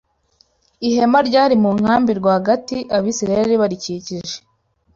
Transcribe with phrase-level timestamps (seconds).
[0.87, 4.35] Ihema ryari mu nkambi rwagati, Abisirayeli barikikije